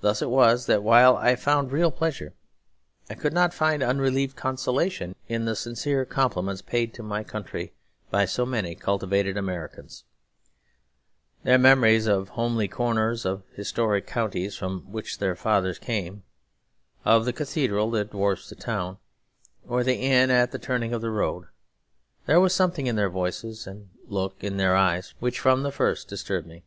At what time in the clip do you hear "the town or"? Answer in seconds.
18.48-19.84